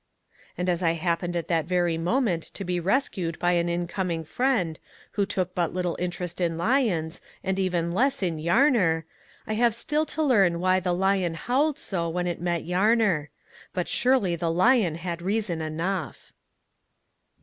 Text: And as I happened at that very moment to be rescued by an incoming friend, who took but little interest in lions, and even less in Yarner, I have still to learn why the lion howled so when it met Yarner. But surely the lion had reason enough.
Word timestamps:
And 0.57 0.67
as 0.67 0.81
I 0.81 0.93
happened 0.93 1.35
at 1.35 1.47
that 1.49 1.65
very 1.67 1.95
moment 1.95 2.41
to 2.55 2.63
be 2.65 2.79
rescued 2.79 3.37
by 3.37 3.51
an 3.51 3.69
incoming 3.69 4.23
friend, 4.25 4.79
who 5.11 5.27
took 5.27 5.53
but 5.53 5.75
little 5.75 5.95
interest 5.99 6.41
in 6.41 6.57
lions, 6.57 7.21
and 7.43 7.59
even 7.59 7.91
less 7.91 8.23
in 8.23 8.39
Yarner, 8.39 9.03
I 9.45 9.53
have 9.53 9.75
still 9.75 10.07
to 10.07 10.23
learn 10.23 10.59
why 10.59 10.79
the 10.79 10.95
lion 10.95 11.35
howled 11.35 11.77
so 11.77 12.09
when 12.09 12.25
it 12.25 12.41
met 12.41 12.63
Yarner. 12.65 13.27
But 13.73 13.87
surely 13.87 14.35
the 14.35 14.49
lion 14.49 14.95
had 14.95 15.21
reason 15.21 15.61
enough. 15.61 16.33